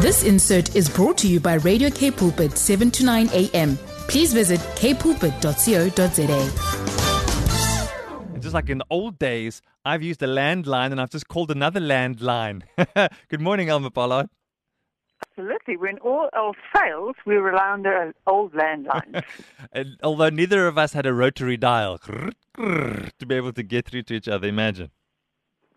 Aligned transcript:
This 0.00 0.22
insert 0.22 0.76
is 0.76 0.88
brought 0.88 1.18
to 1.18 1.26
you 1.26 1.40
by 1.40 1.54
Radio 1.54 1.90
K 1.90 2.12
Pulpit 2.12 2.56
7 2.56 2.88
to 2.92 3.04
9 3.04 3.30
a.m. 3.32 3.76
Please 4.06 4.32
visit 4.32 4.60
kpulpit.co.za. 4.76 6.38
Just 8.38 8.54
like 8.54 8.70
in 8.70 8.78
the 8.78 8.86
old 8.90 9.18
days, 9.18 9.60
I've 9.84 10.04
used 10.04 10.22
a 10.22 10.28
landline 10.28 10.92
and 10.92 11.00
I've 11.00 11.10
just 11.10 11.26
called 11.26 11.50
another 11.50 11.80
landline. 11.80 12.62
Good 13.28 13.40
morning, 13.40 13.70
Elma 13.70 13.90
Pollard. 13.90 14.28
Absolutely. 15.32 15.76
When 15.76 15.98
all 15.98 16.28
else 16.32 16.58
fails, 16.72 17.16
we 17.26 17.34
rely 17.34 17.70
on 17.70 17.82
the 17.82 18.14
old 18.28 18.52
landlines. 18.52 19.24
And 19.72 19.98
although 20.04 20.28
neither 20.28 20.68
of 20.68 20.78
us 20.78 20.92
had 20.92 21.06
a 21.06 21.12
rotary 21.12 21.56
dial 21.56 21.98
to 22.56 23.26
be 23.26 23.34
able 23.34 23.52
to 23.52 23.64
get 23.64 23.86
through 23.88 24.02
to 24.04 24.14
each 24.14 24.28
other, 24.28 24.46
imagine. 24.46 24.90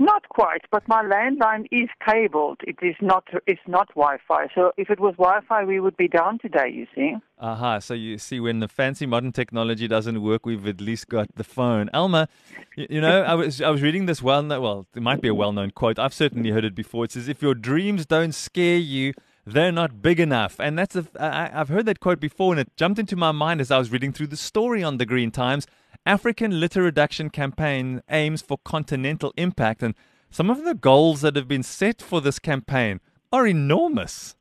Not 0.01 0.27
quite, 0.29 0.63
but 0.71 0.87
my 0.87 1.03
landline 1.03 1.67
is 1.71 1.87
cabled. 2.03 2.61
It 2.63 2.77
is 2.81 2.95
not. 3.01 3.25
It's 3.45 3.61
not 3.67 3.87
Wi-Fi. 3.89 4.47
So 4.55 4.71
if 4.75 4.89
it 4.89 4.99
was 4.99 5.13
Wi-Fi, 5.17 5.63
we 5.63 5.79
would 5.79 5.95
be 5.95 6.07
down 6.07 6.39
today. 6.39 6.69
You 6.73 6.87
see. 6.95 7.17
Aha, 7.37 7.77
so 7.77 7.93
you 7.93 8.17
see, 8.17 8.39
when 8.39 8.61
the 8.61 8.67
fancy 8.67 9.05
modern 9.05 9.31
technology 9.31 9.87
doesn't 9.87 10.23
work, 10.23 10.43
we've 10.43 10.65
at 10.65 10.81
least 10.81 11.07
got 11.07 11.27
the 11.35 11.43
phone. 11.43 11.87
Elma, 11.93 12.27
you, 12.75 12.87
you 12.89 12.99
know, 12.99 13.21
I 13.21 13.35
was 13.35 13.61
I 13.61 13.69
was 13.69 13.83
reading 13.83 14.07
this 14.07 14.23
well, 14.23 14.43
well, 14.47 14.87
it 14.95 15.03
might 15.03 15.21
be 15.21 15.27
a 15.27 15.35
well-known 15.35 15.69
quote. 15.69 15.99
I've 15.99 16.15
certainly 16.15 16.49
heard 16.49 16.65
it 16.65 16.73
before. 16.73 17.05
It 17.05 17.11
says, 17.11 17.27
"If 17.27 17.43
your 17.43 17.53
dreams 17.53 18.07
don't 18.07 18.33
scare 18.33 18.79
you, 18.79 19.13
they're 19.45 19.71
not 19.71 20.01
big 20.01 20.19
enough." 20.19 20.59
And 20.59 20.79
that's 20.79 20.95
a, 20.95 21.05
I, 21.19 21.51
I've 21.53 21.69
heard 21.69 21.85
that 21.85 21.99
quote 21.99 22.19
before, 22.19 22.53
and 22.53 22.59
it 22.59 22.75
jumped 22.75 22.97
into 22.97 23.15
my 23.15 23.31
mind 23.31 23.61
as 23.61 23.69
I 23.69 23.77
was 23.77 23.91
reading 23.91 24.13
through 24.13 24.27
the 24.27 24.37
story 24.37 24.81
on 24.83 24.97
the 24.97 25.05
Green 25.05 25.29
Times. 25.29 25.67
African 26.05 26.59
litter 26.59 26.81
reduction 26.81 27.29
campaign 27.29 28.01
aims 28.09 28.41
for 28.41 28.57
continental 28.65 29.33
impact, 29.37 29.83
and 29.83 29.93
some 30.31 30.49
of 30.49 30.63
the 30.63 30.73
goals 30.73 31.21
that 31.21 31.35
have 31.35 31.47
been 31.47 31.61
set 31.61 32.01
for 32.01 32.21
this 32.21 32.39
campaign 32.39 32.99
are 33.31 33.45
enormous. 33.45 34.35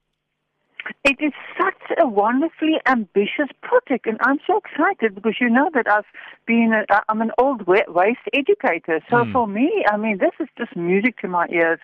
It 1.04 1.16
is 1.20 1.32
such 1.58 1.98
a 1.98 2.06
wonderfully 2.06 2.76
ambitious 2.86 3.48
project, 3.62 4.06
and 4.06 4.18
I'm 4.22 4.38
so 4.46 4.58
excited 4.58 5.14
because 5.14 5.36
you 5.40 5.48
know 5.48 5.70
that 5.74 5.86
I've 5.90 6.04
been, 6.46 6.72
a, 6.72 7.02
I'm 7.08 7.20
an 7.22 7.30
old 7.38 7.66
wa- 7.66 7.88
waste 7.88 8.26
educator. 8.32 9.00
So 9.10 9.24
Hmm. 9.24 9.32
for 9.32 9.46
me, 9.46 9.84
I 9.90 9.96
mean, 9.96 10.18
this 10.18 10.32
is 10.40 10.48
just 10.58 10.76
music 10.76 11.18
to 11.20 11.28
my 11.28 11.46
ears. 11.48 11.80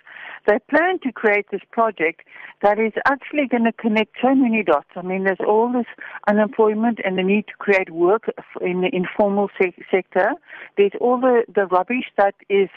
They 0.46 0.58
plan 0.70 0.98
to 1.00 1.12
create 1.12 1.46
this 1.50 1.62
project 1.72 2.22
that 2.62 2.78
is 2.78 2.92
actually 3.06 3.46
going 3.48 3.64
to 3.64 3.72
connect 3.72 4.16
so 4.22 4.34
many 4.34 4.62
dots. 4.62 4.88
I 4.96 5.02
mean, 5.02 5.24
there's 5.24 5.40
all 5.46 5.72
this 5.72 5.86
unemployment 6.28 7.00
and 7.04 7.18
the 7.18 7.22
need 7.22 7.46
to 7.48 7.54
create 7.58 7.90
work 7.90 8.30
in 8.60 8.80
the 8.82 8.90
informal 8.94 9.50
se- 9.60 9.84
sector. 9.90 10.30
There's 10.76 10.92
all 11.00 11.18
the, 11.20 11.44
the 11.52 11.66
rubbish 11.66 12.06
that 12.16 12.34
is 12.48 12.68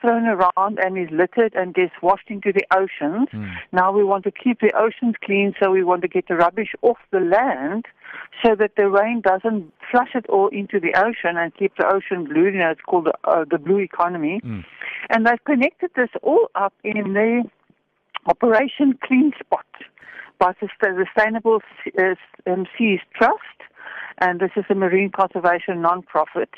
thrown 0.00 0.26
around 0.26 0.78
and 0.78 0.98
is 0.98 1.08
littered 1.10 1.54
and 1.54 1.74
gets 1.74 1.92
washed 2.02 2.28
into 2.28 2.52
the 2.52 2.64
oceans. 2.74 3.28
Now 3.72 3.92
we 3.92 4.04
want 4.04 4.24
to 4.24 4.30
keep 4.30 4.60
the 4.60 4.72
oceans 4.76 5.14
clean, 5.24 5.54
so 5.60 5.70
we 5.70 5.82
want 5.84 6.02
to 6.02 6.08
get 6.08 6.28
the 6.28 6.36
rubbish 6.36 6.74
off 6.82 6.98
the 7.10 7.20
land 7.20 7.86
so 8.44 8.54
that 8.54 8.72
the 8.76 8.88
rain 8.88 9.20
doesn't 9.20 9.72
flush 9.90 10.10
it 10.14 10.26
all 10.28 10.48
into 10.48 10.78
the 10.80 10.92
ocean 10.96 11.36
and 11.36 11.54
keep 11.54 11.76
the 11.76 11.86
ocean 11.86 12.24
blue. 12.24 12.46
You 12.46 12.58
know, 12.58 12.70
it's 12.70 12.80
called 12.82 13.06
the, 13.06 13.14
uh, 13.24 13.44
the 13.50 13.58
blue 13.58 13.78
economy. 13.78 14.40
And 15.10 15.26
they've 15.26 15.44
connected 15.44 15.90
this 15.96 16.10
all 16.22 16.50
up 16.54 16.72
in 16.82 17.12
the 17.12 17.44
Operation 18.26 18.98
Clean 19.02 19.32
Spot 19.38 19.66
by 20.38 20.52
the 20.60 20.68
Sustainable 20.82 21.60
um, 22.46 22.66
Seas 22.76 23.00
Trust, 23.14 23.58
and 24.18 24.40
this 24.40 24.50
is 24.56 24.64
a 24.70 24.74
marine 24.74 25.10
conservation 25.10 25.82
non-profit. 25.82 26.50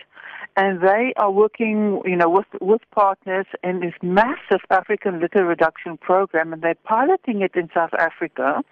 And 0.57 0.81
they 0.81 1.13
are 1.17 1.31
working, 1.31 2.01
you 2.05 2.17
know, 2.17 2.31
with 2.31 2.47
with 2.61 2.81
partners 2.91 3.47
in 3.63 3.81
this 3.81 3.95
massive 4.03 4.61
African 4.71 5.21
litter 5.21 5.45
reduction 5.45 5.99
program, 5.99 6.53
and 6.53 6.63
they're 6.63 6.83
piloting 6.85 7.43
it 7.43 7.55
in 7.55 7.69
South 7.75 7.93
Africa. 7.95 8.63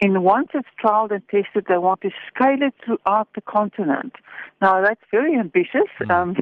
And 0.00 0.22
once 0.24 0.48
it's 0.54 0.68
trialed 0.82 1.10
and 1.10 1.22
tested, 1.28 1.66
they 1.68 1.78
want 1.78 2.00
to 2.02 2.10
scale 2.32 2.62
it 2.62 2.74
throughout 2.84 3.28
the 3.34 3.40
continent. 3.40 4.14
Now 4.60 4.80
that's 4.80 5.00
very 5.10 5.36
ambitious. 5.38 5.90
Um, 6.08 6.36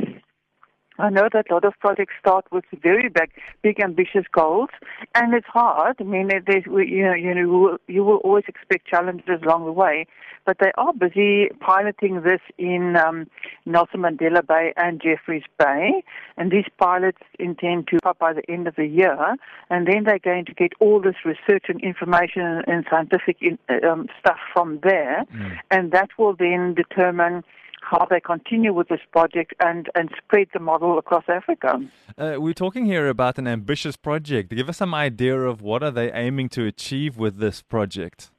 I 0.99 1.11
know 1.11 1.29
that 1.33 1.51
a 1.51 1.55
lot 1.55 1.65
of 1.65 1.75
projects 1.81 2.15
start 2.19 2.47
with 2.51 2.65
very 2.83 3.09
big, 3.09 3.31
big 3.63 3.81
ambitious 3.81 4.25
goals, 4.33 4.71
and 5.15 5.35
it's 5.35 5.47
hard. 5.47 5.97
I 6.01 6.05
mean, 6.05 6.29
there's, 6.29 6.65
you 6.67 7.05
know, 7.05 7.15
you 7.15 7.35
know, 7.35 7.79
you 7.87 8.05
will, 8.05 8.17
always 8.17 8.45
expect 8.49 8.87
challenges 8.87 9.43
along 9.43 9.67
the 9.67 9.73
way, 9.73 10.07
but 10.47 10.57
they 10.59 10.73
are 10.79 10.93
busy 10.93 11.49
piloting 11.61 12.23
this 12.23 12.41
in 12.59 12.97
um, 12.97 13.27
Nelson 13.67 14.01
Mandela 14.01 14.47
Bay 14.47 14.73
and 14.77 15.01
Jeffreys 15.01 15.45
Bay, 15.59 16.03
and 16.37 16.51
these 16.51 16.65
pilots 16.79 17.19
intend 17.39 17.89
to 17.89 17.99
up 18.05 18.19
by 18.19 18.33
the 18.33 18.43
end 18.51 18.67
of 18.67 18.77
the 18.77 18.87
year, 18.87 19.37
and 19.71 19.87
then 19.87 20.05
they're 20.05 20.19
going 20.19 20.45
to 20.47 20.55
get 20.55 20.73
all 20.81 21.01
this 21.01 21.17
research 21.25 21.65
and 21.69 21.81
information 21.83 22.63
and 22.67 22.87
scientific 22.91 23.37
in, 23.41 23.59
um, 23.85 24.09
stuff 24.19 24.39
from 24.53 24.81
there, 24.83 25.25
and 25.71 25.93
that 25.93 26.09
will 26.19 26.35
then 26.35 26.75
determine 26.75 27.45
how 27.91 28.07
they 28.11 28.21
continue 28.21 28.73
with 28.73 28.89
this 28.89 29.01
project 29.13 29.55
and, 29.61 29.89
and 29.95 30.11
spread 30.19 30.49
the 30.53 30.59
model 30.59 30.99
across 30.99 31.25
Africa. 31.29 31.81
Uh, 32.19 32.35
we're 32.39 32.53
talking 32.53 32.85
here 32.85 33.09
about 33.09 33.39
an 33.39 33.47
ambitious 33.47 33.97
project. 33.97 34.51
Give 34.51 34.69
us 34.69 34.79
some 34.79 34.95
idea 34.95 35.39
of 35.41 35.63
what 35.63 35.83
are 35.83 35.93
they 35.93 36.11
aiming 36.13 36.49
to 36.51 36.65
achieve 36.67 37.17
with 37.17 37.39
this 37.39 37.63
project. 37.63 38.31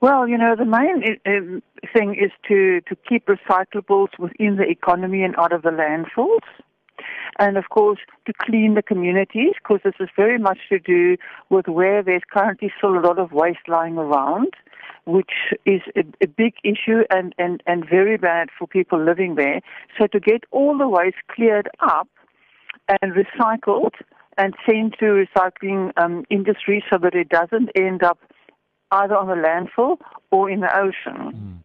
Well, 0.00 0.26
you 0.26 0.38
know, 0.38 0.56
the 0.56 0.64
main 0.64 1.18
um, 1.26 1.62
thing 1.92 2.14
is 2.14 2.32
to, 2.48 2.80
to 2.88 2.96
keep 3.08 3.26
recyclables 3.26 4.18
within 4.18 4.56
the 4.56 4.68
economy 4.68 5.22
and 5.22 5.36
out 5.36 5.52
of 5.52 5.62
the 5.62 5.70
landfills. 5.70 6.46
And 7.38 7.56
of 7.56 7.68
course, 7.70 7.98
to 8.26 8.32
clean 8.40 8.74
the 8.74 8.82
communities, 8.82 9.54
because 9.56 9.80
this 9.84 9.94
is 10.00 10.08
very 10.16 10.38
much 10.38 10.58
to 10.68 10.78
do 10.78 11.16
with 11.48 11.68
where 11.68 12.02
there's 12.02 12.22
currently 12.30 12.72
still 12.76 12.98
a 12.98 13.00
lot 13.00 13.18
of 13.18 13.32
waste 13.32 13.66
lying 13.68 13.96
around, 13.96 14.52
which 15.06 15.32
is 15.64 15.80
a, 15.96 16.04
a 16.22 16.26
big 16.26 16.54
issue 16.64 17.02
and, 17.10 17.34
and, 17.38 17.62
and 17.66 17.88
very 17.88 18.16
bad 18.16 18.48
for 18.58 18.66
people 18.66 19.02
living 19.02 19.36
there. 19.36 19.60
So 19.98 20.06
to 20.08 20.20
get 20.20 20.44
all 20.50 20.76
the 20.76 20.88
waste 20.88 21.16
cleared 21.30 21.68
up 21.80 22.08
and 23.00 23.14
recycled 23.14 23.94
and 24.36 24.54
sent 24.68 24.94
to 24.98 25.24
recycling 25.24 25.92
um, 25.96 26.24
industry 26.30 26.84
so 26.90 26.98
that 26.98 27.14
it 27.14 27.28
doesn't 27.28 27.70
end 27.74 28.02
up 28.02 28.18
either 28.92 29.16
on 29.16 29.28
the 29.28 29.34
landfill 29.34 29.98
or 30.30 30.50
in 30.50 30.60
the 30.60 30.76
ocean. 30.76 31.62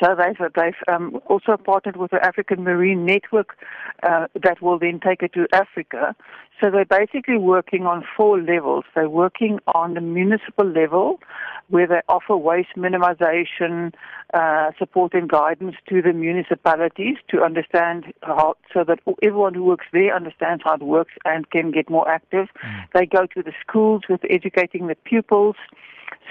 So 0.00 0.14
they've, 0.16 0.52
they've 0.54 0.72
um, 0.86 1.20
also 1.26 1.56
partnered 1.56 1.96
with 1.96 2.10
the 2.10 2.24
African 2.24 2.62
Marine 2.62 3.04
Network 3.04 3.56
uh, 4.02 4.26
that 4.42 4.62
will 4.62 4.78
then 4.78 5.00
take 5.00 5.22
it 5.22 5.32
to 5.34 5.46
Africa. 5.52 6.14
So 6.60 6.70
they're 6.70 6.84
basically 6.84 7.38
working 7.38 7.86
on 7.86 8.04
four 8.16 8.40
levels. 8.40 8.84
They're 8.94 9.08
working 9.08 9.60
on 9.74 9.94
the 9.94 10.00
municipal 10.00 10.66
level, 10.66 11.20
where 11.68 11.86
they 11.86 12.00
offer 12.08 12.36
waste 12.36 12.70
minimization 12.76 13.94
uh, 14.34 14.72
support 14.78 15.14
and 15.14 15.28
guidance 15.28 15.76
to 15.88 16.02
the 16.02 16.12
municipalities 16.12 17.16
to 17.30 17.42
understand 17.42 18.12
how, 18.22 18.56
so 18.72 18.84
that 18.84 18.98
everyone 19.22 19.54
who 19.54 19.64
works 19.64 19.86
there 19.92 20.14
understands 20.14 20.62
how 20.64 20.74
it 20.74 20.82
works 20.82 21.12
and 21.24 21.48
can 21.50 21.70
get 21.70 21.88
more 21.88 22.08
active. 22.08 22.48
They 22.92 23.06
go 23.06 23.26
to 23.26 23.42
the 23.42 23.52
schools 23.66 24.02
with 24.08 24.20
educating 24.28 24.88
the 24.88 24.96
pupils 24.96 25.56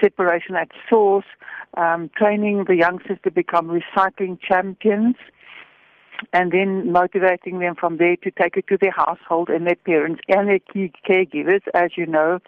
separation 0.00 0.56
at 0.56 0.68
source, 0.88 1.24
um, 1.76 2.10
training 2.16 2.64
the 2.66 2.76
youngsters 2.76 3.18
to 3.24 3.30
become 3.30 3.68
recycling 3.68 4.38
champions, 4.40 5.16
and 6.32 6.52
then 6.52 6.90
motivating 6.90 7.60
them 7.60 7.74
from 7.74 7.96
there 7.98 8.16
to 8.16 8.30
take 8.30 8.56
it 8.56 8.66
to 8.68 8.76
their 8.80 8.90
household 8.90 9.48
and 9.48 9.66
their 9.66 9.76
parents 9.76 10.20
and 10.28 10.48
their 10.48 10.58
key 10.58 10.92
caregivers. 11.08 11.62
As 11.74 11.90
you 11.96 12.06
know, 12.06 12.40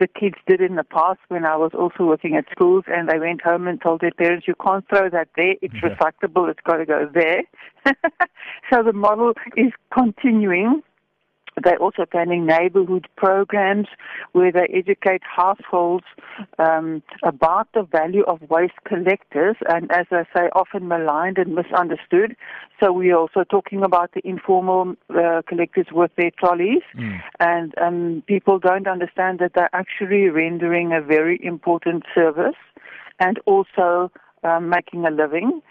the 0.00 0.08
kids 0.08 0.36
did 0.48 0.60
in 0.60 0.74
the 0.74 0.84
past 0.84 1.20
when 1.28 1.44
I 1.44 1.56
was 1.56 1.70
also 1.74 2.04
working 2.04 2.34
at 2.34 2.46
schools, 2.50 2.84
and 2.88 3.08
they 3.08 3.20
went 3.20 3.42
home 3.42 3.68
and 3.68 3.80
told 3.80 4.00
their 4.00 4.10
parents, 4.10 4.48
"You 4.48 4.54
can't 4.56 4.86
throw 4.88 5.08
that 5.10 5.28
there. 5.36 5.54
It's 5.62 5.74
Yeah. 5.74 5.90
recyclable. 5.90 6.48
It's 6.50 6.60
got 6.60 6.78
to 6.78 6.86
go 6.86 7.06
there." 7.06 7.42
so 8.72 8.82
the 8.82 8.92
model 8.92 9.34
is 9.56 9.72
continuing. 9.92 10.82
They're 11.62 11.76
also 11.76 12.06
planning 12.06 12.46
neighborhood 12.46 13.08
programs 13.16 13.86
where 14.32 14.50
they 14.50 14.66
educate 14.72 15.22
households 15.22 16.04
um, 16.58 17.02
about 17.22 17.68
the 17.74 17.82
value 17.82 18.22
of 18.24 18.40
waste 18.48 18.82
collectors, 18.84 19.56
and 19.68 19.90
as 19.92 20.06
I 20.10 20.24
say, 20.34 20.48
often 20.54 20.88
maligned 20.88 21.38
and 21.38 21.54
misunderstood. 21.54 22.36
So 22.82 22.92
we're 22.92 23.16
also 23.16 23.44
talking 23.44 23.82
about 23.82 24.12
the 24.14 24.26
informal 24.26 24.94
uh, 25.10 25.42
collectors 25.46 25.86
with 25.92 26.10
their 26.16 26.30
trolleys, 26.38 26.82
and 27.38 27.74
um, 27.78 28.22
people 28.26 28.58
don't 28.58 28.88
understand 28.88 29.38
that 29.40 29.52
they're 29.54 29.74
actually 29.74 30.28
rendering 30.30 30.92
a 30.92 31.00
very 31.02 31.38
important 31.42 32.04
service, 32.14 32.56
and 33.20 33.38
also 33.46 34.10
um, 34.42 34.68
making 34.68 35.04
a 35.04 35.10
living. 35.10 35.62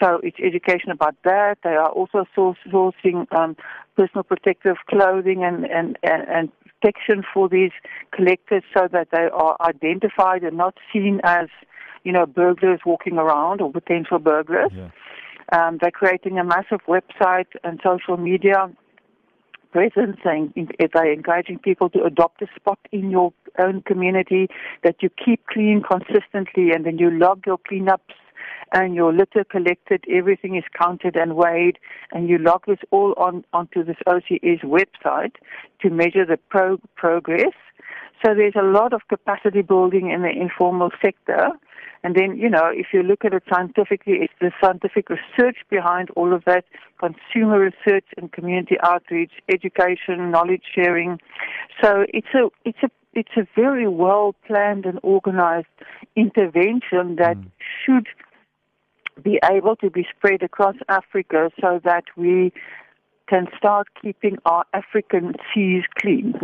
So 0.00 0.20
it's 0.22 0.36
education 0.38 0.90
about 0.90 1.16
that. 1.24 1.58
They 1.64 1.70
are 1.70 1.88
also 1.90 2.24
sourcing 2.36 3.32
um, 3.32 3.56
personal 3.98 4.22
protective 4.22 4.76
clothing 4.88 5.42
and, 5.42 5.64
and, 5.64 5.98
and, 6.04 6.22
and 6.28 6.52
protection 6.64 7.24
for 7.34 7.48
these 7.48 7.72
collectors 8.12 8.62
so 8.76 8.86
that 8.92 9.08
they 9.10 9.26
are 9.32 9.56
identified 9.60 10.44
and 10.44 10.56
not 10.56 10.74
seen 10.92 11.20
as, 11.24 11.48
you 12.04 12.12
know, 12.12 12.24
burglars 12.24 12.80
walking 12.86 13.18
around 13.18 13.60
or 13.60 13.72
potential 13.72 14.20
burglars. 14.20 14.70
Yeah. 14.72 14.90
Um, 15.50 15.78
they're 15.80 15.90
creating 15.90 16.38
a 16.38 16.44
massive 16.44 16.80
website 16.86 17.50
and 17.64 17.80
social 17.82 18.16
media 18.16 18.70
presence. 19.72 20.18
and 20.24 20.52
they're 20.94 21.12
encouraging 21.12 21.58
people 21.58 21.90
to 21.90 22.04
adopt 22.04 22.40
a 22.42 22.46
spot 22.54 22.78
in 22.92 23.10
your 23.10 23.32
own 23.58 23.82
community, 23.82 24.48
that 24.84 24.96
you 25.02 25.10
keep 25.24 25.44
clean 25.46 25.82
consistently, 25.82 26.70
and 26.70 26.86
then 26.86 26.98
you 26.98 27.10
log 27.10 27.44
your 27.46 27.58
cleanups 27.58 28.16
and 28.72 28.94
your 28.94 29.12
litter 29.12 29.44
collected, 29.44 30.04
everything 30.10 30.56
is 30.56 30.64
counted 30.78 31.16
and 31.16 31.36
weighed, 31.36 31.78
and 32.12 32.28
you 32.28 32.38
log 32.38 32.64
this 32.66 32.78
all 32.90 33.14
on 33.16 33.44
onto 33.52 33.84
this 33.84 33.96
OCS 34.06 34.62
website 34.64 35.34
to 35.80 35.90
measure 35.90 36.24
the 36.24 36.38
pro- 36.48 36.80
progress. 36.96 37.54
So 38.24 38.34
there's 38.34 38.56
a 38.56 38.64
lot 38.64 38.92
of 38.92 39.02
capacity 39.08 39.62
building 39.62 40.10
in 40.10 40.22
the 40.22 40.30
informal 40.30 40.90
sector. 41.02 41.50
And 42.04 42.14
then, 42.14 42.36
you 42.36 42.48
know, 42.48 42.70
if 42.72 42.88
you 42.92 43.02
look 43.02 43.24
at 43.24 43.34
it 43.34 43.42
scientifically, 43.52 44.18
it's 44.20 44.32
the 44.40 44.52
scientific 44.62 45.08
research 45.10 45.58
behind 45.68 46.10
all 46.10 46.32
of 46.32 46.44
that, 46.44 46.64
consumer 46.98 47.58
research 47.58 48.04
and 48.16 48.30
community 48.30 48.76
outreach, 48.84 49.32
education, 49.48 50.30
knowledge 50.30 50.62
sharing. 50.74 51.18
So 51.82 52.04
it's 52.08 52.28
a, 52.34 52.48
it's 52.64 52.78
a, 52.82 52.90
it's 53.14 53.36
a 53.36 53.46
very 53.56 53.88
well 53.88 54.34
planned 54.46 54.84
and 54.84 55.00
organized 55.02 55.66
intervention 56.14 57.16
that 57.16 57.36
mm. 57.36 57.50
should 57.84 58.06
be 59.22 59.38
able 59.50 59.76
to 59.76 59.90
be 59.90 60.06
spread 60.16 60.42
across 60.42 60.76
Africa 60.88 61.50
so 61.60 61.80
that 61.84 62.04
we 62.16 62.52
can 63.28 63.46
start 63.56 63.88
keeping 64.00 64.38
our 64.46 64.64
African 64.72 65.34
seas 65.52 65.84
clean. 66.00 66.34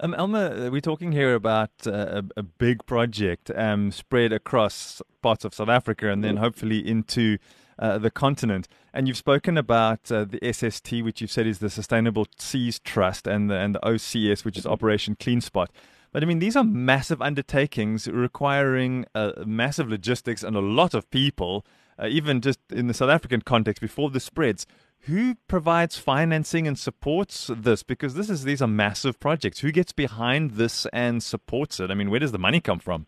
Um, 0.00 0.14
Elma, 0.14 0.68
we're 0.70 0.80
talking 0.80 1.12
here 1.12 1.34
about 1.34 1.70
uh, 1.86 2.22
a, 2.36 2.40
a, 2.40 2.42
big 2.42 2.86
project 2.86 3.50
um, 3.56 3.90
spread 3.90 4.32
across 4.32 5.02
parts 5.22 5.44
of 5.44 5.54
South 5.54 5.68
Africa 5.68 6.08
and 6.10 6.22
then 6.22 6.36
hopefully 6.36 6.86
into 6.86 7.38
uh, 7.78 7.98
the 7.98 8.10
continent. 8.10 8.68
And 8.92 9.08
you've 9.08 9.16
spoken 9.16 9.56
about 9.56 10.12
uh, 10.12 10.24
the 10.24 10.52
SST, 10.52 11.02
which 11.02 11.20
you've 11.20 11.32
said 11.32 11.46
is 11.46 11.58
the 11.58 11.70
Sustainable 11.70 12.26
Seas 12.38 12.78
Trust, 12.78 13.26
and 13.26 13.50
the, 13.50 13.54
and 13.54 13.74
the 13.74 13.80
OCS, 13.80 14.44
which 14.44 14.56
is 14.56 14.66
Operation 14.66 15.16
Clean 15.18 15.40
Spot. 15.40 15.70
But 16.12 16.22
I 16.22 16.26
mean, 16.26 16.38
these 16.38 16.56
are 16.56 16.64
massive 16.64 17.20
undertakings 17.20 18.06
requiring 18.06 19.04
uh, 19.14 19.32
massive 19.44 19.88
logistics 19.88 20.42
and 20.42 20.56
a 20.56 20.60
lot 20.60 20.94
of 20.94 21.10
people 21.10 21.66
uh, 21.98 22.06
even 22.06 22.40
just 22.40 22.60
in 22.70 22.86
the 22.86 22.94
South 22.94 23.10
African 23.10 23.42
context 23.42 23.80
before 23.80 24.10
this 24.10 24.24
spreads, 24.24 24.66
who 25.02 25.36
provides 25.46 25.96
financing 25.96 26.66
and 26.66 26.78
supports 26.78 27.50
this? 27.54 27.82
Because 27.82 28.14
this 28.14 28.28
is 28.28 28.44
these 28.44 28.60
are 28.62 28.68
massive 28.68 29.18
projects. 29.20 29.60
Who 29.60 29.72
gets 29.72 29.92
behind 29.92 30.52
this 30.52 30.86
and 30.92 31.22
supports 31.22 31.80
it? 31.80 31.90
I 31.90 31.94
mean, 31.94 32.10
where 32.10 32.20
does 32.20 32.32
the 32.32 32.38
money 32.38 32.60
come 32.60 32.78
from? 32.78 33.06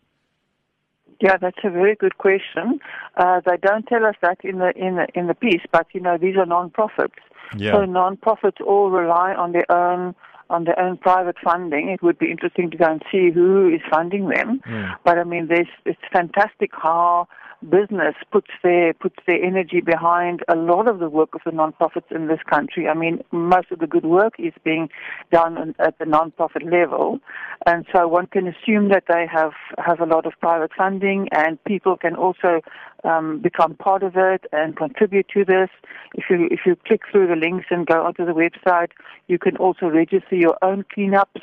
Yeah, 1.21 1.37
that's 1.37 1.59
a 1.63 1.69
very 1.69 1.95
good 1.95 2.17
question. 2.17 2.79
Uh, 3.15 3.41
they 3.45 3.57
don't 3.57 3.85
tell 3.85 4.05
us 4.05 4.15
that 4.21 4.39
in 4.43 4.57
the 4.57 4.71
in 4.75 4.95
the 4.95 5.07
in 5.13 5.27
the 5.27 5.35
piece, 5.35 5.61
but 5.71 5.87
you 5.93 6.01
know 6.01 6.17
these 6.17 6.35
are 6.35 6.45
non-profits. 6.45 7.13
Yeah. 7.55 7.73
So 7.73 7.85
non-profits 7.85 8.57
all 8.65 8.89
rely 8.89 9.33
on 9.35 9.51
their 9.51 9.69
own 9.71 10.15
on 10.49 10.63
their 10.63 10.79
own 10.79 10.97
private 10.97 11.37
funding. 11.43 11.89
It 11.89 12.01
would 12.01 12.17
be 12.17 12.31
interesting 12.31 12.71
to 12.71 12.77
go 12.77 12.85
and 12.85 13.03
see 13.11 13.29
who 13.29 13.69
is 13.69 13.81
funding 13.91 14.29
them. 14.29 14.61
Mm. 14.67 14.95
But 15.05 15.19
I 15.19 15.23
mean, 15.23 15.47
there's 15.47 15.67
it's 15.85 16.01
fantastic 16.11 16.71
how 16.73 17.27
business 17.69 18.15
puts 18.31 18.49
their 18.63 18.93
puts 18.93 19.17
their 19.27 19.41
energy 19.43 19.81
behind 19.81 20.41
a 20.47 20.55
lot 20.55 20.87
of 20.87 20.99
the 20.99 21.09
work 21.09 21.33
of 21.33 21.41
the 21.45 21.51
non-profits 21.51 22.07
in 22.11 22.27
this 22.27 22.39
country. 22.49 22.87
I 22.87 22.93
mean, 22.93 23.23
most 23.31 23.71
of 23.71 23.79
the 23.79 23.87
good 23.87 24.05
work 24.05 24.33
is 24.39 24.53
being 24.63 24.89
done 25.31 25.75
at 25.79 25.97
the 25.99 26.05
non-profit 26.05 26.63
level, 26.63 27.19
and 27.65 27.85
so 27.93 28.07
one 28.07 28.27
can 28.27 28.47
assume 28.47 28.89
that 28.89 29.03
they 29.07 29.25
have 29.31 29.53
have 29.77 29.99
a 29.99 30.05
lot 30.05 30.25
of 30.25 30.33
private 30.39 30.71
funding, 30.75 31.27
and 31.31 31.63
people 31.63 31.97
can 31.97 32.15
also 32.15 32.61
um, 33.03 33.39
become 33.39 33.75
part 33.75 34.03
of 34.03 34.13
it 34.15 34.45
and 34.51 34.75
contribute 34.75 35.27
to 35.29 35.45
this. 35.45 35.69
If 36.15 36.25
you 36.29 36.47
if 36.51 36.61
you 36.65 36.75
click 36.87 37.01
through 37.11 37.27
the 37.27 37.35
links 37.35 37.67
and 37.69 37.85
go 37.85 38.05
onto 38.05 38.25
the 38.25 38.33
website, 38.33 38.91
you 39.27 39.37
can 39.37 39.57
also 39.57 39.87
register 39.87 40.35
your 40.35 40.57
own 40.61 40.83
cleanups 40.95 41.41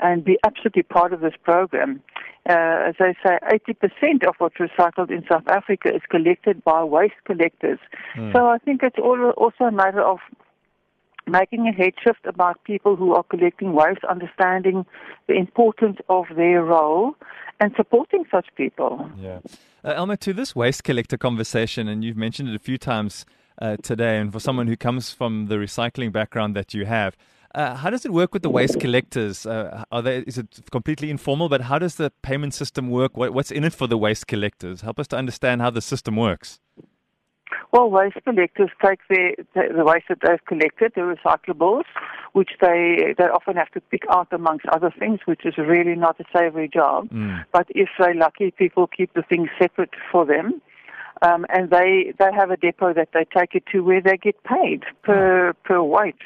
and 0.00 0.24
be 0.24 0.38
absolutely 0.44 0.82
part 0.82 1.12
of 1.12 1.20
this 1.20 1.34
program. 1.42 2.02
Uh, 2.48 2.88
as 2.88 2.94
I 3.00 3.14
say, 3.22 3.38
80% 4.02 4.26
of 4.26 4.34
what's 4.38 4.56
recycled 4.56 5.10
in 5.10 5.24
South 5.30 5.46
Africa 5.48 5.94
is 5.94 6.02
collected 6.08 6.64
by 6.64 6.82
waste 6.82 7.14
collectors. 7.24 7.78
Mm. 8.16 8.32
So 8.32 8.46
I 8.46 8.58
think 8.58 8.82
it's 8.82 8.98
also 8.98 9.64
a 9.64 9.72
matter 9.72 10.00
of 10.00 10.18
making 11.26 11.68
a 11.68 11.72
head 11.72 11.92
shift 12.02 12.24
about 12.24 12.62
people 12.64 12.96
who 12.96 13.14
are 13.14 13.22
collecting 13.22 13.72
waste, 13.72 14.04
understanding 14.08 14.86
the 15.26 15.34
importance 15.34 15.98
of 16.08 16.24
their 16.36 16.64
role, 16.64 17.14
and 17.60 17.72
supporting 17.76 18.24
such 18.30 18.46
people. 18.56 19.10
Yeah. 19.18 19.40
Uh, 19.84 19.92
Elma, 19.94 20.16
to 20.18 20.32
this 20.32 20.56
waste 20.56 20.84
collector 20.84 21.18
conversation, 21.18 21.88
and 21.88 22.02
you've 22.02 22.16
mentioned 22.16 22.48
it 22.48 22.54
a 22.54 22.58
few 22.58 22.78
times 22.78 23.26
uh, 23.60 23.76
today, 23.82 24.18
and 24.18 24.32
for 24.32 24.40
someone 24.40 24.68
who 24.68 24.76
comes 24.76 25.12
from 25.12 25.46
the 25.46 25.56
recycling 25.56 26.12
background 26.12 26.56
that 26.56 26.74
you 26.74 26.86
have, 26.86 27.16
uh, 27.54 27.74
how 27.76 27.90
does 27.90 28.04
it 28.04 28.12
work 28.12 28.32
with 28.34 28.42
the 28.42 28.50
waste 28.50 28.78
collectors? 28.80 29.46
Uh, 29.46 29.84
are 29.90 30.02
they, 30.02 30.18
is 30.18 30.38
it 30.38 30.46
completely 30.70 31.10
informal? 31.10 31.48
But 31.48 31.62
how 31.62 31.78
does 31.78 31.96
the 31.96 32.10
payment 32.22 32.54
system 32.54 32.90
work? 32.90 33.16
What, 33.16 33.32
what's 33.32 33.50
in 33.50 33.64
it 33.64 33.72
for 33.72 33.86
the 33.86 33.98
waste 33.98 34.26
collectors? 34.26 34.82
Help 34.82 34.98
us 34.98 35.08
to 35.08 35.16
understand 35.16 35.60
how 35.62 35.70
the 35.70 35.80
system 35.80 36.16
works. 36.16 36.60
Well, 37.72 37.90
waste 37.90 38.16
collectors 38.24 38.70
take 38.84 39.00
the, 39.08 39.36
the, 39.54 39.74
the 39.76 39.84
waste 39.84 40.06
that 40.08 40.18
they've 40.22 40.44
collected, 40.46 40.92
the 40.94 41.02
recyclables, 41.02 41.84
which 42.32 42.50
they 42.60 43.14
they 43.16 43.24
often 43.24 43.56
have 43.56 43.70
to 43.72 43.80
pick 43.80 44.02
out 44.10 44.28
amongst 44.32 44.66
other 44.66 44.92
things, 44.98 45.20
which 45.26 45.44
is 45.44 45.54
really 45.58 45.94
not 45.94 46.20
a 46.20 46.24
savoury 46.32 46.68
job. 46.68 47.08
Mm. 47.10 47.44
But 47.52 47.66
if 47.70 47.88
they're 47.98 48.14
lucky, 48.14 48.50
people 48.50 48.86
keep 48.86 49.12
the 49.14 49.22
things 49.22 49.48
separate 49.60 49.94
for 50.12 50.24
them. 50.24 50.60
Um, 51.20 51.46
and 51.48 51.70
they 51.70 52.14
they 52.18 52.30
have 52.34 52.50
a 52.50 52.56
depot 52.56 52.94
that 52.94 53.08
they 53.12 53.26
take 53.36 53.54
it 53.54 53.64
to 53.72 53.80
where 53.80 54.00
they 54.00 54.16
get 54.16 54.42
paid 54.44 54.84
per 55.02 55.52
per 55.64 55.82
weight. 55.82 56.16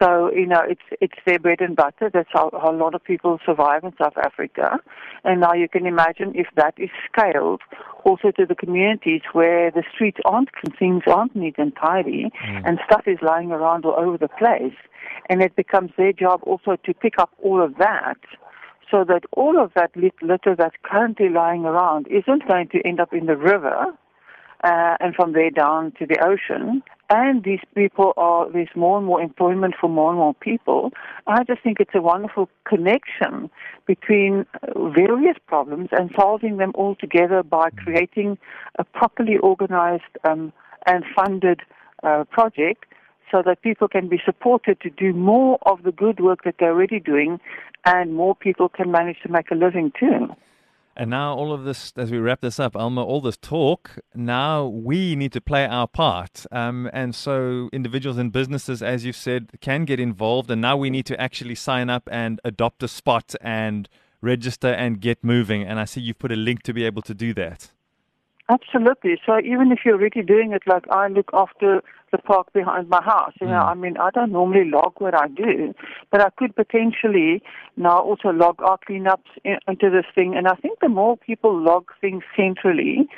So, 0.00 0.32
you 0.32 0.46
know, 0.46 0.62
it's 0.66 0.82
it's 1.00 1.14
their 1.26 1.38
bread 1.38 1.60
and 1.60 1.76
butter. 1.76 2.10
That's 2.12 2.28
how, 2.32 2.50
how 2.52 2.72
a 2.72 2.76
lot 2.76 2.94
of 2.94 3.04
people 3.04 3.38
survive 3.44 3.84
in 3.84 3.92
South 4.00 4.16
Africa. 4.16 4.78
And 5.24 5.40
now 5.40 5.52
you 5.52 5.68
can 5.68 5.86
imagine 5.86 6.32
if 6.34 6.48
that 6.56 6.74
is 6.78 6.90
scaled 7.10 7.60
also 8.04 8.30
to 8.32 8.46
the 8.46 8.54
communities 8.54 9.22
where 9.32 9.70
the 9.70 9.84
streets 9.94 10.18
aren't, 10.24 10.50
things 10.78 11.02
aren't 11.06 11.34
neat 11.36 11.54
and 11.58 11.72
tidy, 11.76 12.30
mm. 12.46 12.62
and 12.68 12.78
stuff 12.86 13.02
is 13.06 13.18
lying 13.22 13.52
around 13.52 13.84
all 13.84 13.94
over 13.98 14.18
the 14.18 14.28
place. 14.28 14.76
And 15.30 15.42
it 15.42 15.56
becomes 15.56 15.90
their 15.96 16.12
job 16.12 16.40
also 16.44 16.76
to 16.84 16.94
pick 16.94 17.18
up 17.18 17.30
all 17.42 17.62
of 17.62 17.76
that 17.78 18.18
so 18.90 19.04
that 19.04 19.24
all 19.32 19.62
of 19.62 19.72
that 19.74 19.90
litter 19.96 20.54
that's 20.56 20.76
currently 20.82 21.28
lying 21.28 21.64
around 21.64 22.06
isn't 22.08 22.46
going 22.46 22.68
to 22.68 22.80
end 22.86 23.00
up 23.00 23.12
in 23.12 23.26
the 23.26 23.36
river 23.36 23.86
uh, 24.62 24.96
and 25.00 25.14
from 25.14 25.32
there 25.32 25.50
down 25.50 25.92
to 25.98 26.06
the 26.06 26.18
ocean. 26.24 26.82
And 27.10 27.44
these 27.44 27.60
people 27.74 28.14
are, 28.16 28.50
there's 28.50 28.74
more 28.74 28.96
and 28.96 29.06
more 29.06 29.20
employment 29.20 29.74
for 29.78 29.88
more 29.88 30.10
and 30.10 30.18
more 30.18 30.34
people. 30.34 30.90
I 31.26 31.44
just 31.44 31.62
think 31.62 31.78
it's 31.78 31.94
a 31.94 32.00
wonderful 32.00 32.48
connection 32.66 33.50
between 33.86 34.46
uh, 34.62 34.88
various 34.88 35.36
problems 35.46 35.90
and 35.92 36.10
solving 36.18 36.56
them 36.56 36.72
all 36.74 36.94
together 36.94 37.42
by 37.42 37.70
creating 37.70 38.38
a 38.78 38.84
properly 38.84 39.36
organized 39.36 40.02
um, 40.24 40.52
and 40.86 41.04
funded 41.14 41.60
uh, 42.02 42.24
project 42.30 42.86
so 43.30 43.42
that 43.44 43.62
people 43.62 43.88
can 43.88 44.08
be 44.08 44.20
supported 44.24 44.80
to 44.80 44.90
do 44.90 45.12
more 45.12 45.58
of 45.62 45.82
the 45.82 45.92
good 45.92 46.20
work 46.20 46.44
that 46.44 46.54
they're 46.58 46.72
already 46.72 47.00
doing 47.00 47.40
and 47.84 48.14
more 48.14 48.34
people 48.34 48.68
can 48.68 48.90
manage 48.90 49.16
to 49.22 49.28
make 49.28 49.50
a 49.50 49.54
living 49.54 49.92
too. 49.98 50.28
And 50.96 51.10
now, 51.10 51.34
all 51.34 51.52
of 51.52 51.64
this, 51.64 51.92
as 51.96 52.10
we 52.10 52.18
wrap 52.18 52.40
this 52.40 52.60
up, 52.60 52.76
Elma, 52.76 53.02
all 53.02 53.20
this 53.20 53.36
talk, 53.36 53.98
now 54.14 54.66
we 54.66 55.16
need 55.16 55.32
to 55.32 55.40
play 55.40 55.66
our 55.66 55.88
part. 55.88 56.46
Um, 56.52 56.88
and 56.92 57.14
so, 57.14 57.68
individuals 57.72 58.16
and 58.16 58.30
businesses, 58.30 58.82
as 58.82 59.04
you've 59.04 59.16
said, 59.16 59.52
can 59.60 59.84
get 59.84 59.98
involved. 59.98 60.50
And 60.50 60.60
now 60.60 60.76
we 60.76 60.90
need 60.90 61.06
to 61.06 61.20
actually 61.20 61.56
sign 61.56 61.90
up 61.90 62.08
and 62.12 62.40
adopt 62.44 62.82
a 62.82 62.88
spot 62.88 63.34
and 63.40 63.88
register 64.20 64.68
and 64.68 65.00
get 65.00 65.24
moving. 65.24 65.62
And 65.64 65.80
I 65.80 65.84
see 65.84 66.00
you've 66.00 66.18
put 66.18 66.32
a 66.32 66.36
link 66.36 66.62
to 66.62 66.72
be 66.72 66.84
able 66.84 67.02
to 67.02 67.14
do 67.14 67.34
that. 67.34 67.72
Absolutely. 68.48 69.18
So 69.24 69.38
even 69.40 69.72
if 69.72 69.80
you're 69.84 69.94
already 69.94 70.22
doing 70.22 70.52
it, 70.52 70.62
like 70.66 70.84
I 70.90 71.08
look 71.08 71.30
after 71.32 71.82
the 72.14 72.22
park 72.22 72.52
behind 72.52 72.88
my 72.88 73.02
house, 73.02 73.32
you 73.40 73.48
know, 73.48 73.64
mm. 73.64 73.70
I 73.72 73.74
mean, 73.74 73.96
I 73.96 74.10
don't 74.10 74.30
normally 74.30 74.70
log 74.70 74.92
what 74.98 75.14
I 75.20 75.26
do, 75.26 75.74
but 76.12 76.20
I 76.20 76.30
could 76.38 76.54
potentially 76.54 77.42
now 77.76 77.98
also 77.98 78.28
log 78.28 78.62
our 78.62 78.78
cleanups 78.88 79.32
in, 79.42 79.56
into 79.66 79.90
this 79.90 80.06
thing. 80.14 80.36
And 80.36 80.46
I 80.46 80.54
think 80.54 80.78
the 80.78 80.88
more 80.88 81.16
people 81.16 81.52
log 81.60 81.90
things 82.00 82.22
centrally, 82.36 83.08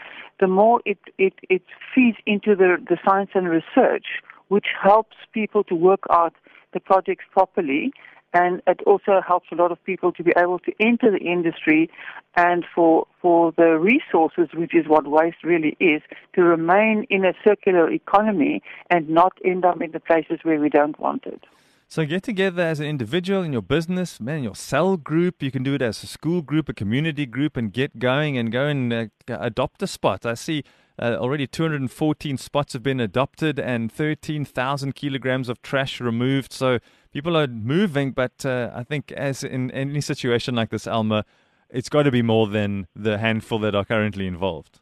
the 0.40 0.46
more 0.46 0.80
it, 0.86 0.98
it, 1.18 1.34
it 1.50 1.62
feeds 1.94 2.16
into 2.24 2.56
the, 2.56 2.78
the 2.88 2.96
science 3.06 3.30
and 3.34 3.50
research, 3.50 4.06
which 4.48 4.68
helps 4.82 5.16
people 5.34 5.62
to 5.64 5.74
work 5.74 6.04
out 6.10 6.32
the 6.72 6.80
projects 6.80 7.26
properly 7.30 7.92
and 8.36 8.60
it 8.66 8.80
also 8.86 9.14
helps 9.26 9.48
a 9.50 9.54
lot 9.54 9.72
of 9.72 9.82
people 9.84 10.12
to 10.12 10.22
be 10.22 10.32
able 10.36 10.58
to 10.58 10.72
enter 10.78 11.10
the 11.10 11.24
industry 11.36 11.90
and 12.34 12.64
for 12.74 13.06
for 13.22 13.52
the 13.56 13.70
resources 13.92 14.48
which 14.54 14.74
is 14.74 14.86
what 14.86 15.04
waste 15.18 15.42
really 15.42 15.74
is 15.80 16.02
to 16.34 16.42
remain 16.42 17.06
in 17.08 17.24
a 17.24 17.32
circular 17.46 17.90
economy 17.90 18.62
and 18.90 19.08
not 19.08 19.32
end 19.44 19.64
up 19.64 19.80
in 19.80 19.90
the 19.92 20.00
places 20.00 20.38
where 20.42 20.60
we 20.60 20.68
don't 20.68 20.98
want 20.98 21.24
it 21.24 21.42
so 21.88 22.04
get 22.04 22.24
together 22.24 22.62
as 22.62 22.80
an 22.80 22.86
individual 22.86 23.44
in 23.44 23.52
your 23.52 23.62
business, 23.62 24.20
man, 24.20 24.42
your 24.42 24.56
cell 24.56 24.96
group. 24.96 25.40
You 25.40 25.52
can 25.52 25.62
do 25.62 25.74
it 25.74 25.82
as 25.82 26.02
a 26.02 26.08
school 26.08 26.42
group, 26.42 26.68
a 26.68 26.74
community 26.74 27.26
group, 27.26 27.56
and 27.56 27.72
get 27.72 28.00
going 28.00 28.36
and 28.36 28.50
go 28.50 28.66
and 28.66 28.92
uh, 28.92 29.06
adopt 29.28 29.84
a 29.84 29.86
spot. 29.86 30.26
I 30.26 30.34
see 30.34 30.64
uh, 30.98 31.16
already 31.18 31.46
214 31.46 32.38
spots 32.38 32.72
have 32.72 32.82
been 32.82 33.00
adopted 33.00 33.58
and 33.58 33.92
13,000 33.92 34.94
kilograms 34.94 35.48
of 35.48 35.62
trash 35.62 36.00
removed. 36.00 36.52
So 36.52 36.80
people 37.16 37.34
are 37.34 37.46
moving, 37.46 38.10
but 38.10 38.44
uh, 38.44 38.70
I 38.74 38.82
think 38.84 39.10
as 39.12 39.42
in 39.42 39.70
any 39.70 40.02
situation 40.02 40.54
like 40.54 40.68
this, 40.68 40.86
Elma, 40.86 41.24
it's 41.70 41.88
got 41.88 42.02
to 42.02 42.10
be 42.10 42.20
more 42.20 42.46
than 42.46 42.88
the 42.94 43.16
handful 43.16 43.58
that 43.60 43.74
are 43.74 43.86
currently 43.86 44.26
involved. 44.26 44.80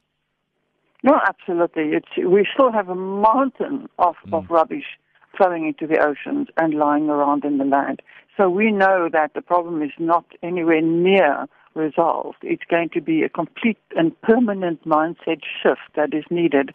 No, 1.04 1.12
absolutely. 1.28 1.90
It's, 1.98 2.08
we 2.16 2.44
still 2.52 2.72
have 2.72 2.88
a 2.88 2.94
mountain 2.96 3.88
of, 4.00 4.16
mm. 4.26 4.36
of 4.36 4.50
rubbish 4.50 4.98
flowing 5.36 5.64
into 5.68 5.86
the 5.86 6.00
oceans 6.00 6.48
and 6.56 6.74
lying 6.74 7.08
around 7.08 7.44
in 7.44 7.58
the 7.58 7.64
land. 7.64 8.02
So 8.36 8.50
we 8.50 8.72
know 8.72 9.08
that 9.12 9.34
the 9.34 9.42
problem 9.42 9.80
is 9.80 9.92
not 10.00 10.24
anywhere 10.42 10.82
near 10.82 11.46
resolved. 11.76 12.38
It's 12.42 12.64
going 12.68 12.88
to 12.94 13.00
be 13.00 13.22
a 13.22 13.28
complete 13.28 13.78
and 13.94 14.20
permanent 14.22 14.84
mindset 14.84 15.42
shift 15.62 15.86
that 15.94 16.12
is 16.12 16.24
needed 16.30 16.72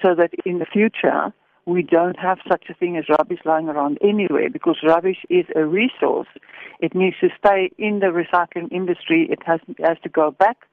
so 0.00 0.14
that 0.14 0.30
in 0.46 0.58
the 0.58 0.66
future 0.72 1.34
we 1.66 1.82
don't 1.82 2.18
have 2.18 2.38
such 2.48 2.64
a 2.68 2.74
thing 2.74 2.96
as 2.96 3.04
rubbish 3.08 3.40
lying 3.44 3.68
around 3.68 3.98
anywhere 4.02 4.50
because 4.50 4.78
rubbish 4.86 5.18
is 5.30 5.46
a 5.54 5.64
resource. 5.64 6.28
It 6.80 6.94
needs 6.94 7.16
to 7.20 7.28
stay 7.38 7.70
in 7.78 8.00
the 8.00 8.06
recycling 8.06 8.72
industry. 8.72 9.28
It 9.30 9.38
has, 9.46 9.60
has 9.78 9.96
to 10.02 10.08
go 10.08 10.32
back 10.32 10.66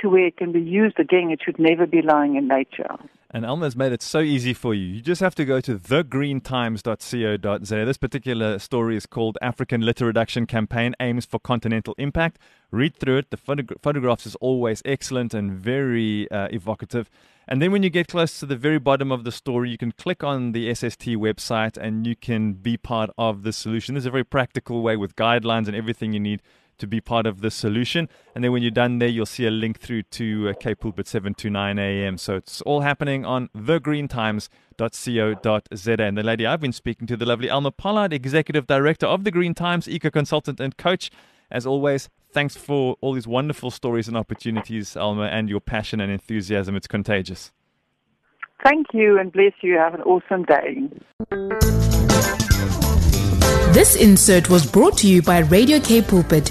to 0.00 0.08
where 0.08 0.26
it 0.26 0.36
can 0.36 0.52
be 0.52 0.60
used 0.60 1.00
again. 1.00 1.30
It 1.30 1.40
should 1.44 1.58
never 1.58 1.86
be 1.86 2.02
lying 2.02 2.36
in 2.36 2.46
nature. 2.46 2.96
And 3.30 3.44
Elma's 3.44 3.76
made 3.76 3.92
it 3.92 4.00
so 4.00 4.20
easy 4.20 4.54
for 4.54 4.72
you. 4.72 4.86
You 4.86 5.02
just 5.02 5.20
have 5.20 5.34
to 5.34 5.44
go 5.44 5.60
to 5.60 5.76
thegreentimes.co.za. 5.76 7.84
This 7.84 7.98
particular 7.98 8.58
story 8.58 8.96
is 8.96 9.04
called 9.04 9.36
African 9.42 9.82
Litter 9.82 10.06
Reduction 10.06 10.46
Campaign 10.46 10.94
Aims 10.98 11.26
for 11.26 11.38
Continental 11.38 11.94
Impact. 11.98 12.38
Read 12.70 12.96
through 12.96 13.18
it. 13.18 13.30
The 13.30 13.36
photog- 13.36 13.78
photographs 13.82 14.24
is 14.24 14.34
always 14.36 14.80
excellent 14.86 15.34
and 15.34 15.52
very 15.52 16.30
uh, 16.30 16.48
evocative. 16.50 17.10
And 17.46 17.60
then 17.60 17.70
when 17.70 17.82
you 17.82 17.90
get 17.90 18.08
close 18.08 18.40
to 18.40 18.46
the 18.46 18.56
very 18.56 18.78
bottom 18.78 19.12
of 19.12 19.24
the 19.24 19.32
story, 19.32 19.68
you 19.68 19.78
can 19.78 19.92
click 19.92 20.24
on 20.24 20.52
the 20.52 20.74
SST 20.74 21.08
website 21.08 21.76
and 21.76 22.06
you 22.06 22.16
can 22.16 22.54
be 22.54 22.78
part 22.78 23.10
of 23.18 23.42
the 23.42 23.52
solution. 23.52 23.94
There's 23.94 24.06
a 24.06 24.10
very 24.10 24.24
practical 24.24 24.82
way 24.82 24.96
with 24.96 25.16
guidelines 25.16 25.66
and 25.66 25.76
everything 25.76 26.14
you 26.14 26.20
need 26.20 26.40
to 26.78 26.86
be 26.86 27.00
part 27.00 27.26
of 27.26 27.40
the 27.40 27.50
solution. 27.50 28.08
And 28.34 28.42
then 28.42 28.52
when 28.52 28.62
you're 28.62 28.70
done 28.70 28.98
there, 28.98 29.08
you'll 29.08 29.26
see 29.26 29.46
a 29.46 29.50
link 29.50 29.78
through 29.78 30.02
to 30.02 30.50
uh, 30.50 30.54
K 30.54 30.74
Pulpit 30.74 31.06
7 31.06 31.34
to 31.34 31.50
9 31.50 31.78
a.m. 31.78 32.18
So 32.18 32.36
it's 32.36 32.60
all 32.62 32.80
happening 32.80 33.24
on 33.24 33.48
thegreentimes.co.za. 33.56 36.02
And 36.02 36.18
the 36.18 36.22
lady 36.22 36.46
I've 36.46 36.60
been 36.60 36.72
speaking 36.72 37.06
to, 37.08 37.16
the 37.16 37.26
lovely 37.26 37.48
Elma 37.48 37.70
Pollard, 37.70 38.12
Executive 38.12 38.66
Director 38.66 39.06
of 39.06 39.24
the 39.24 39.30
Green 39.30 39.54
Times, 39.54 39.88
eco 39.88 40.10
consultant 40.10 40.60
and 40.60 40.76
coach. 40.76 41.10
As 41.50 41.66
always, 41.66 42.10
thanks 42.32 42.56
for 42.56 42.96
all 43.00 43.14
these 43.14 43.26
wonderful 43.26 43.70
stories 43.70 44.06
and 44.06 44.16
opportunities, 44.16 44.96
Elma, 44.96 45.24
and 45.24 45.48
your 45.48 45.60
passion 45.60 46.00
and 46.00 46.12
enthusiasm. 46.12 46.76
It's 46.76 46.86
contagious. 46.86 47.52
Thank 48.64 48.88
you 48.92 49.18
and 49.18 49.32
bless 49.32 49.52
you. 49.62 49.76
Have 49.76 49.94
an 49.94 50.02
awesome 50.02 50.44
day. 50.44 50.88
This 53.72 53.96
insert 53.96 54.50
was 54.50 54.66
brought 54.66 54.98
to 54.98 55.08
you 55.08 55.22
by 55.22 55.40
Radio 55.40 55.78
K 55.78 56.02
Pulpit 56.02 56.50